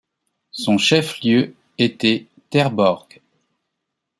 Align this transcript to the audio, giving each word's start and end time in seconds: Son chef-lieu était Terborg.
Son 0.49 0.79
chef-lieu 0.79 1.53
était 1.77 2.25
Terborg. 2.49 3.21